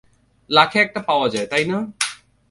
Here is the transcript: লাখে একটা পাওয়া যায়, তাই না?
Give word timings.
লাখে 0.49 0.79
একটা 0.79 0.99
পাওয়া 0.99 1.27
যায়, 1.29 1.47
তাই 1.47 1.63
না? 1.65 1.77